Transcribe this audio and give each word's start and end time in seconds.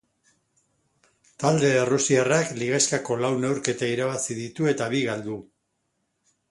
Talde 1.43 1.69
erruasiarrak 1.81 2.55
ligaxkako 2.63 3.19
lau 3.23 3.33
neurketa 3.45 3.93
irabazi 3.97 4.43
ditu 4.43 4.71
eta 4.75 4.93
bi 4.97 5.05
galdu. 5.13 5.37